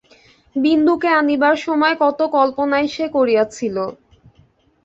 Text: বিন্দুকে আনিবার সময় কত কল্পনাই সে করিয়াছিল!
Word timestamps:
বিন্দুকে 0.55 1.09
আনিবার 1.19 1.55
সময় 1.65 1.95
কত 1.99 2.19
কল্পনাই 2.35 2.85
সে 2.87 3.05
করিয়াছিল! 3.15 3.75